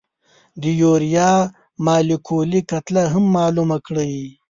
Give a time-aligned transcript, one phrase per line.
[0.61, 1.31] د یوریا
[1.85, 4.13] مالیکولي کتله هم معلومه کړئ.